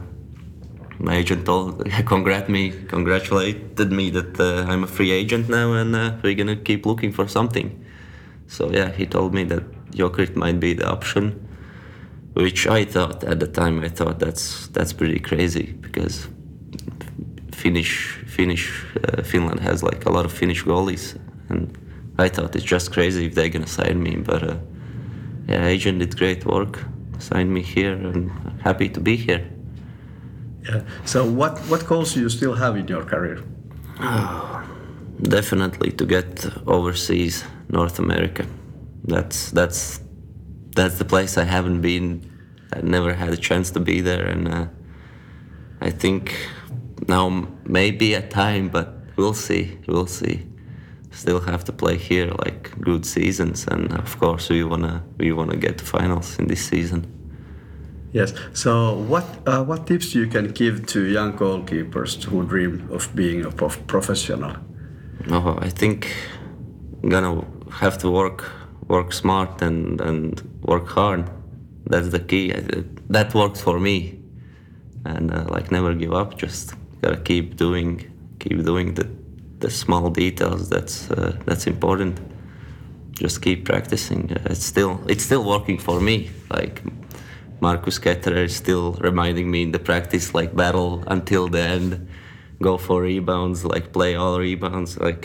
my 0.99 1.15
agent 1.15 1.45
told 1.45 1.83
congrat 2.05 2.49
me, 2.49 2.71
congratulated 2.87 3.91
me 3.91 4.09
that 4.11 4.39
uh, 4.39 4.71
I'm 4.71 4.83
a 4.83 4.87
free 4.87 5.11
agent 5.11 5.49
now, 5.49 5.73
and 5.73 5.95
uh, 5.95 6.13
we're 6.23 6.35
gonna 6.35 6.55
keep 6.55 6.85
looking 6.85 7.11
for 7.11 7.27
something. 7.27 7.85
So 8.47 8.71
yeah, 8.71 8.91
he 8.91 9.05
told 9.05 9.33
me 9.33 9.43
that 9.45 9.63
Jokerit 9.91 10.35
might 10.35 10.59
be 10.59 10.73
the 10.73 10.89
option, 10.89 11.47
which 12.33 12.67
I 12.67 12.85
thought 12.85 13.23
at 13.23 13.39
the 13.39 13.47
time 13.47 13.83
I 13.83 13.89
thought 13.89 14.19
that's 14.19 14.67
that's 14.67 14.93
pretty 14.93 15.19
crazy 15.19 15.73
because 15.81 16.27
Finnish 17.51 18.17
Finnish 18.27 18.85
uh, 19.03 19.21
Finland 19.23 19.59
has 19.59 19.83
like 19.83 20.05
a 20.05 20.11
lot 20.11 20.25
of 20.25 20.31
Finnish 20.31 20.63
goalies, 20.63 21.17
and 21.49 21.77
I 22.17 22.29
thought 22.29 22.55
it's 22.55 22.65
just 22.65 22.91
crazy 22.93 23.25
if 23.25 23.35
they're 23.35 23.49
gonna 23.49 23.67
sign 23.67 24.01
me, 24.01 24.15
but 24.15 24.43
uh, 24.43 24.55
yeah, 25.47 25.65
agent 25.65 25.99
did 25.99 26.17
great 26.17 26.45
work, 26.45 26.79
signed 27.19 27.53
me 27.53 27.61
here, 27.61 27.93
and 27.93 28.31
happy 28.61 28.89
to 28.89 28.99
be 28.99 29.15
here. 29.15 29.43
Yeah. 30.63 30.81
So 31.05 31.25
what 31.25 31.59
what 31.69 31.85
goals 31.85 32.13
do 32.13 32.21
you 32.21 32.29
still 32.29 32.55
have 32.55 32.77
in 32.77 32.87
your 32.87 33.03
career? 33.03 33.43
Oh, 33.99 34.63
definitely 35.21 35.91
to 35.91 36.05
get 36.05 36.45
overseas, 36.67 37.43
North 37.69 37.99
America. 37.99 38.45
That's 39.03 39.51
that's 39.51 39.99
that's 40.75 40.97
the 40.97 41.05
place 41.05 41.37
I 41.37 41.43
haven't 41.43 41.81
been. 41.81 42.29
I 42.73 42.81
never 42.81 43.13
had 43.13 43.29
a 43.29 43.37
chance 43.37 43.71
to 43.71 43.79
be 43.79 44.01
there, 44.01 44.25
and 44.25 44.47
uh, 44.47 44.67
I 45.81 45.89
think 45.89 46.35
now 47.07 47.47
maybe 47.65 48.13
a 48.13 48.27
time, 48.27 48.69
but 48.69 48.93
we'll 49.17 49.33
see. 49.33 49.77
We'll 49.87 50.07
see 50.07 50.51
still 51.11 51.41
have 51.41 51.63
to 51.65 51.71
play 51.71 51.97
here 51.97 52.31
like 52.45 52.71
good 52.79 53.05
seasons, 53.05 53.67
and 53.67 53.93
of 53.93 54.17
course 54.19 54.49
we 54.49 54.63
wanna 54.63 55.03
we 55.17 55.31
wanna 55.31 55.57
get 55.57 55.77
to 55.77 55.85
finals 55.85 56.39
in 56.39 56.47
this 56.47 56.65
season. 56.65 57.05
Yes. 58.13 58.33
So, 58.53 58.93
what 58.93 59.25
uh, 59.45 59.63
what 59.63 59.87
tips 59.87 60.15
you 60.15 60.27
can 60.27 60.47
give 60.51 60.85
to 60.87 61.03
young 61.03 61.33
goalkeepers 61.37 62.23
who 62.23 62.43
dream 62.45 62.89
of 62.91 63.13
being 63.15 63.45
a 63.45 63.51
prof- 63.51 63.85
professional? 63.87 64.55
Oh, 65.29 65.57
I 65.61 65.69
think 65.69 66.13
gonna 67.07 67.45
have 67.69 67.97
to 67.99 68.09
work 68.09 68.43
work 68.91 69.13
smart 69.13 69.61
and 69.67 70.01
and 70.09 70.29
work 70.71 70.87
hard. 70.97 71.23
That's 71.91 72.09
the 72.15 72.23
key. 72.29 72.45
That 73.15 73.33
works 73.33 73.59
for 73.67 73.79
me, 73.79 73.97
and 75.05 75.25
uh, 75.31 75.45
like 75.55 75.71
never 75.71 75.93
give 75.93 76.13
up. 76.21 76.29
Just 76.43 76.73
gotta 77.01 77.21
keep 77.29 77.47
doing 77.65 77.91
keep 78.39 78.57
doing 78.71 78.87
the 78.99 79.07
the 79.63 79.69
small 79.69 80.09
details. 80.09 80.69
That's 80.69 81.09
uh, 81.11 81.31
that's 81.47 81.65
important. 81.67 82.19
Just 83.23 83.41
keep 83.41 83.65
practicing. 83.71 84.23
Uh, 84.31 84.53
it's 84.53 84.65
still 84.73 84.93
it's 85.07 85.25
still 85.29 85.45
working 85.55 85.77
for 85.87 85.97
me. 85.99 86.29
Like 86.49 86.83
Marcus 87.61 87.99
Ketterer 87.99 88.45
is 88.49 88.55
still 88.55 88.93
reminding 89.09 89.47
me 89.53 89.59
in 89.63 89.71
the 89.71 89.83
practice, 89.91 90.33
like 90.33 90.55
battle 90.55 91.03
until 91.07 91.47
the 91.47 91.61
end, 91.61 92.07
go 92.61 92.77
for 92.77 93.01
rebounds, 93.03 93.63
like 93.63 93.93
play 93.93 94.15
all 94.15 94.39
rebounds. 94.39 94.97
Like 94.97 95.23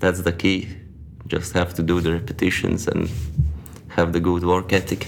that's 0.00 0.22
the 0.22 0.32
key. 0.32 0.85
Just 1.26 1.52
have 1.54 1.74
to 1.74 1.82
do 1.82 2.00
the 2.00 2.12
repetitions 2.12 2.86
and 2.88 3.10
have 3.88 4.12
the 4.12 4.20
good 4.20 4.44
work 4.44 4.72
ethic. 4.72 5.06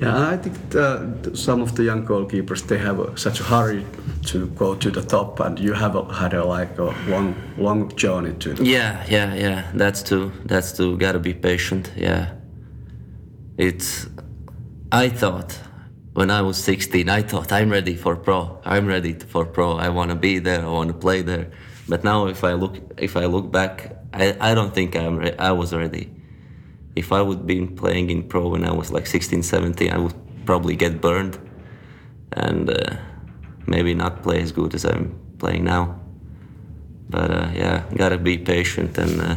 Yeah, 0.00 0.30
I 0.30 0.36
think 0.38 0.56
uh, 0.74 1.34
some 1.34 1.60
of 1.60 1.76
the 1.76 1.84
young 1.84 2.06
goalkeepers 2.06 2.66
they 2.66 2.78
have 2.78 2.98
a, 2.98 3.16
such 3.18 3.40
a 3.40 3.44
hurry 3.44 3.84
to 4.26 4.46
go 4.46 4.74
to 4.74 4.90
the 4.90 5.02
top, 5.02 5.40
and 5.40 5.58
you 5.58 5.74
have 5.74 5.94
a, 5.94 6.04
had 6.14 6.32
a 6.32 6.42
like 6.42 6.78
a 6.78 6.94
long, 7.08 7.34
long 7.58 7.94
journey 7.96 8.32
to. 8.38 8.54
The 8.54 8.64
Yeah, 8.64 9.04
yeah, 9.08 9.34
yeah. 9.34 9.70
That's 9.74 10.02
too. 10.02 10.32
That's 10.46 10.72
too. 10.72 10.96
Gotta 10.96 11.18
be 11.18 11.34
patient. 11.34 11.92
Yeah. 11.96 12.32
It's. 13.58 14.06
I 14.90 15.10
thought 15.10 15.58
when 16.14 16.30
I 16.30 16.42
was 16.42 16.56
16, 16.56 17.08
I 17.08 17.22
thought 17.22 17.52
I'm 17.52 17.70
ready 17.70 17.94
for 17.94 18.16
pro. 18.16 18.58
I'm 18.64 18.86
ready 18.86 19.14
for 19.14 19.44
pro. 19.44 19.76
I 19.76 19.90
want 19.90 20.10
to 20.10 20.16
be 20.16 20.38
there. 20.38 20.62
I 20.62 20.68
want 20.68 20.88
to 20.88 20.94
play 20.94 21.22
there. 21.22 21.50
But 21.90 22.04
now, 22.04 22.28
if 22.28 22.44
I 22.44 22.52
look, 22.52 22.76
if 22.96 23.16
I 23.16 23.26
look 23.26 23.50
back, 23.50 23.96
I, 24.14 24.36
I 24.50 24.54
don't 24.54 24.72
think 24.72 24.94
I'm. 24.94 25.16
Re- 25.16 25.36
I 25.38 25.50
was 25.52 25.72
ready. 25.72 26.08
If 26.96 27.12
I 27.12 27.20
would 27.20 27.46
been 27.46 27.74
playing 27.76 28.10
in 28.10 28.22
pro 28.22 28.48
when 28.48 28.64
I 28.64 28.72
was 28.72 28.92
like 28.92 29.06
16, 29.06 29.42
17, 29.42 29.92
I 29.92 29.98
would 29.98 30.14
probably 30.44 30.76
get 30.76 31.00
burned, 31.00 31.34
and 32.36 32.70
uh, 32.70 32.96
maybe 33.66 33.94
not 33.94 34.22
play 34.22 34.42
as 34.42 34.52
good 34.52 34.74
as 34.74 34.84
I'm 34.84 35.10
playing 35.38 35.64
now. 35.64 35.94
But 37.10 37.30
uh, 37.30 37.48
yeah, 37.54 37.82
gotta 37.98 38.18
be 38.18 38.38
patient 38.38 38.98
and 38.98 39.20
uh, 39.20 39.36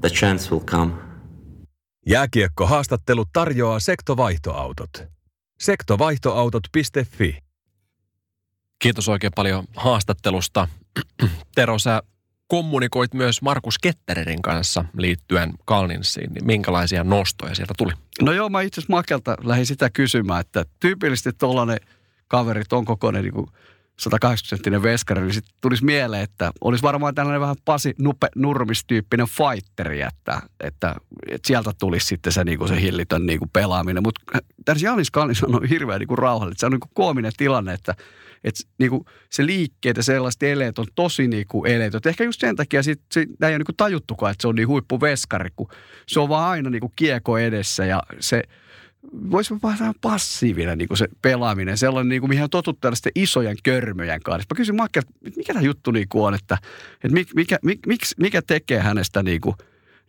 the 0.00 0.10
chance 0.10 0.50
will 0.50 0.64
come. 0.64 0.92
Jääkiekko-haastattelut 2.06 3.28
tarjoaa 3.32 3.80
sektovaihtoautot. 3.80 5.04
Sektovaihtoautot.fi 5.60 7.38
Kiitos 8.78 9.08
oikein 9.08 9.32
paljon 9.34 9.64
haastattelusta. 9.76 10.68
Tero, 11.54 11.78
sä 11.78 12.02
kommunikoit 12.48 13.14
myös 13.14 13.42
Markus 13.42 13.78
Kettererin 13.78 14.42
kanssa 14.42 14.84
liittyen 14.96 15.52
Kalninsiin. 15.64 16.32
Niin 16.32 16.46
minkälaisia 16.46 17.04
nostoja 17.04 17.54
sieltä 17.54 17.74
tuli? 17.78 17.92
No 18.22 18.32
joo, 18.32 18.48
mä 18.48 18.60
itse 18.60 18.80
asiassa 18.80 18.92
Makelta 18.92 19.36
lähdin 19.44 19.66
sitä 19.66 19.90
kysymään, 19.90 20.40
että 20.40 20.64
tyypillisesti 20.80 21.32
tuollainen 21.32 21.78
kaveri, 22.28 22.62
ton 22.68 22.84
kokoinen 22.84 23.22
niin 23.22 23.46
180-senttinen 24.02 24.82
veskari, 24.82 25.22
niin 25.22 25.34
sitten 25.34 25.54
tulisi 25.60 25.84
mieleen, 25.84 26.22
että 26.22 26.52
olisi 26.60 26.82
varmaan 26.82 27.14
tällainen 27.14 27.40
vähän 27.40 27.56
Pasi 27.64 27.94
Nupe 27.98 28.28
Nurmis-tyyppinen 28.36 29.26
fighteri, 29.26 30.00
että, 30.00 30.40
että, 30.60 30.94
että 31.28 31.46
sieltä 31.46 31.72
tulisi 31.78 32.06
sitten 32.06 32.32
se, 32.32 32.44
niin 32.44 32.58
kuin 32.58 32.68
se 32.68 32.80
hillitön 32.80 33.26
niin 33.26 33.38
kuin 33.38 33.50
pelaaminen. 33.52 34.02
Mutta 34.02 34.38
tässä 34.64 34.86
Janis 34.86 35.10
Kallis 35.10 35.44
on 35.44 35.64
hirveän 35.64 35.98
niin 35.98 36.08
kuin 36.08 36.18
rauhallinen. 36.18 36.58
Se 36.58 36.66
on 36.66 36.72
niin 36.72 36.80
kuin 36.80 36.90
koominen 36.94 37.32
tilanne, 37.36 37.72
että, 37.72 37.94
että 38.44 38.62
niin 38.78 38.90
kuin 38.90 39.04
se 39.30 39.46
liikkeet 39.46 39.96
ja 39.96 40.02
sellaiset 40.02 40.42
eleet 40.42 40.78
on 40.78 40.86
tosi 40.94 41.28
niin 41.28 41.46
kuin 41.48 41.70
eleet. 41.70 41.94
Et 41.94 42.06
ehkä 42.06 42.24
just 42.24 42.40
sen 42.40 42.56
takia 42.56 42.82
sit, 42.82 43.00
sit, 43.12 43.28
näin 43.40 43.50
ei 43.50 43.54
ole 43.54 43.58
niin 43.58 43.66
kuin 43.66 43.76
tajuttukaan, 43.76 44.32
että 44.32 44.42
se 44.42 44.48
on 44.48 44.54
niin 44.54 44.68
huippuveskari, 44.68 45.50
kun 45.56 45.68
se 46.06 46.20
on 46.20 46.28
vaan 46.28 46.50
aina 46.50 46.70
niin 46.70 46.80
kuin 46.80 46.92
kieko 46.96 47.38
edessä 47.38 47.84
ja 47.84 48.02
se– 48.20 48.42
voisi 49.30 49.54
vähän 49.62 49.94
passiivinen 50.00 50.78
niin 50.78 50.88
kuin 50.88 50.98
se 50.98 51.08
pelaaminen, 51.22 51.78
sellainen, 51.78 52.08
niin 52.08 52.20
kuin, 52.20 52.28
mihin 52.28 52.44
on 52.44 52.50
totuttu 52.50 52.88
sitten 52.94 53.12
isojen 53.14 53.56
körmöjen 53.62 54.20
kanssa. 54.22 54.46
Mä 54.50 54.56
kysyin 54.56 54.76
Makke, 54.76 55.00
että 55.00 55.12
mikä 55.36 55.52
tämä 55.52 55.64
juttu 55.64 55.90
niin 55.90 56.08
kuin 56.08 56.24
on, 56.24 56.34
että, 56.34 56.58
että 56.94 57.14
mikä, 57.14 57.32
mikä, 57.34 57.58
mikä, 57.86 58.06
mikä 58.18 58.42
tekee 58.42 58.80
hänestä 58.80 59.22
niin 59.22 59.40
kuin, 59.40 59.56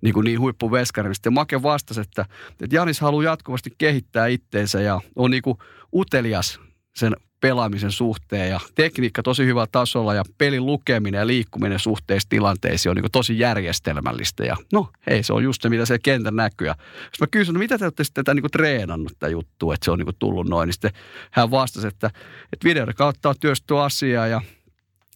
niin, 0.01 0.13
kuin 0.13 0.23
niin 0.23 0.39
huippuveskarin. 0.39 1.15
Sitten 1.15 1.33
Make 1.33 1.63
vastasi, 1.63 2.01
että, 2.01 2.25
että 2.61 2.75
Janis 2.75 2.99
haluaa 2.99 3.23
jatkuvasti 3.23 3.69
kehittää 3.77 4.27
itteensä 4.27 4.81
ja 4.81 5.01
on 5.15 5.31
niin 5.31 5.43
kuin 5.43 5.57
utelias 5.93 6.59
sen 6.95 7.15
pelaamisen 7.41 7.91
suhteen 7.91 8.49
ja 8.49 8.59
tekniikka 8.75 9.23
tosi 9.23 9.45
hyvä 9.45 9.67
tasolla 9.71 10.13
ja 10.13 10.23
pelin 10.37 10.65
lukeminen 10.65 11.19
ja 11.19 11.27
liikkuminen 11.27 11.79
suhteessa 11.79 12.29
tilanteisiin 12.29 12.89
on 12.89 12.95
niin 12.95 13.11
tosi 13.11 13.39
järjestelmällistä. 13.39 14.45
Ja 14.45 14.57
no, 14.73 14.89
hei, 15.07 15.23
se 15.23 15.33
on 15.33 15.43
just 15.43 15.61
se, 15.61 15.69
mitä 15.69 15.85
se 15.85 15.99
kentän 15.99 16.35
näkyy. 16.35 16.67
Ja 16.67 16.75
mä 17.19 17.27
kysyin, 17.31 17.53
no 17.53 17.59
mitä 17.59 17.77
te 17.77 17.85
olette 17.85 18.03
sitten 18.03 18.25
tätä 18.25 18.33
niin 18.33 18.51
treenannut 18.51 19.13
tätä 19.19 19.31
juttua, 19.31 19.73
että 19.73 19.85
se 19.85 19.91
on 19.91 19.99
niin 19.99 20.15
tullut 20.19 20.47
noin. 20.49 20.67
Niin 20.67 20.73
sitten 20.73 20.91
hän 21.31 21.51
vastasi, 21.51 21.87
että, 21.87 22.07
että 22.53 22.63
videoiden 22.63 22.95
kautta 22.95 23.29
on 23.29 23.35
työsty 23.39 23.77
asiaa 23.77 24.27
ja 24.27 24.41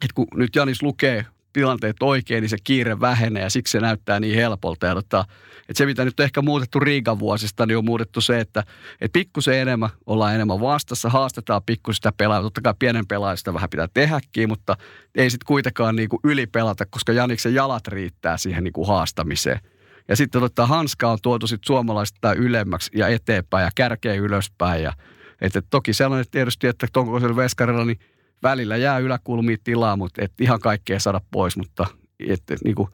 että 0.02 0.14
kun 0.16 0.28
nyt 0.36 0.56
Janis 0.56 0.84
lukee 0.84 1.26
tilanteet 1.54 1.96
oikein, 2.02 2.42
niin 2.42 2.50
se 2.50 2.58
kiire 2.64 3.00
vähenee 3.00 3.44
ja 3.44 3.50
siksi 3.50 3.72
se 3.72 3.80
näyttää 3.80 4.20
niin 4.20 4.36
helpolta. 4.36 4.86
Ja 4.86 4.96
tota, 4.96 5.26
että 5.70 5.78
se, 5.78 5.86
mitä 5.86 6.06
nyt 6.06 6.20
ehkä 6.20 6.42
muutettu 6.42 6.80
Riigan 6.80 7.20
vuosista, 7.20 7.66
niin 7.66 7.78
on 7.78 7.86
muutettu 7.86 8.22
se, 8.22 8.40
että, 8.40 8.64
että 9.02 9.14
pikkusen 9.14 9.56
enemmän 9.56 9.90
ollaan 10.06 10.36
enemmän 10.36 10.62
vastassa, 10.62 11.10
haastetaan 11.10 11.62
pikkusen 11.66 11.96
sitä 11.96 12.12
pelaajaa. 12.18 12.44
Totta 12.44 12.62
kai 12.62 12.74
pienen 12.80 13.08
pelaajista 13.08 13.54
vähän 13.54 13.70
pitää 13.70 13.88
tehdäkin, 13.94 14.50
mutta 14.50 14.78
ei 15.16 15.30
sitten 15.30 15.46
kuitenkaan 15.48 15.96
niin 15.96 16.10
kuin 16.10 16.20
ylipelata, 16.24 16.86
koska 16.86 17.12
Janiksen 17.12 17.54
jalat 17.54 17.88
riittää 17.88 18.38
siihen 18.38 18.64
niin 18.64 18.74
kuin 18.74 18.88
haastamiseen. 18.88 19.60
Ja 20.08 20.16
sitten 20.16 20.42
tota, 20.42 20.66
hanska 20.66 21.12
on 21.12 21.18
tuotu 21.22 21.48
sitten 21.48 21.68
suomalaisista 21.68 22.34
ylemmäksi 22.34 22.92
ja 22.96 23.08
eteenpäin 23.08 23.64
ja 23.64 23.72
kärkeä 23.76 24.14
ylöspäin. 24.14 24.84
Ja, 24.84 24.94
että 25.42 25.62
toki 25.70 25.94
sellainen 25.94 26.26
tietysti, 26.32 26.68
että 26.68 26.88
kokoisella 26.92 27.36
veskarilla 27.36 27.86
niin 27.86 28.00
välillä 28.44 28.78
jää 28.78 28.98
yläkulmiin 28.98 29.60
tilaa, 29.64 29.98
mutta 29.98 30.22
et 30.24 30.42
ihan 30.42 30.60
kaikkea 30.60 31.00
saada 31.00 31.22
pois, 31.32 31.58
mutta 31.58 31.88
et, 32.20 32.52
et, 32.52 32.60
niin 32.64 32.76
kuin 32.76 32.90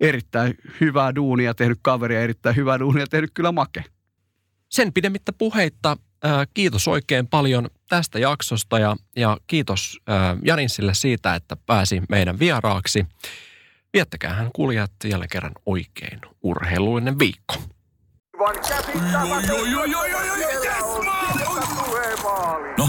erittäin 0.00 0.54
hyvää 0.80 1.14
duunia 1.14 1.54
tehnyt 1.54 1.78
kaveri 1.82 2.14
ja 2.14 2.20
erittäin 2.20 2.56
hyvää 2.56 2.78
duunia 2.78 3.06
tehnyt 3.06 3.30
kyllä 3.34 3.52
make. 3.52 3.84
Sen 4.68 4.92
pidemmittä 4.92 5.32
puheitta 5.32 5.96
ää, 6.22 6.46
kiitos 6.54 6.88
oikein 6.88 7.26
paljon 7.26 7.70
tästä 7.88 8.18
jaksosta 8.18 8.78
ja, 8.78 8.96
ja 9.16 9.36
kiitos 9.46 10.00
ää, 10.06 10.36
Janinsille 10.44 10.94
siitä, 10.94 11.34
että 11.34 11.56
pääsi 11.66 12.02
meidän 12.08 12.38
vieraaksi. 12.38 13.06
Viettäkää 13.92 14.34
hän 14.34 14.50
kuljat 14.52 14.92
jälleen 15.04 15.28
kerran 15.28 15.52
oikein 15.66 16.20
urheiluinen 16.42 17.18
viikko. 17.18 17.54
No, 22.78 22.88